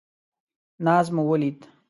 [0.85, 1.57] ناز مو ولید.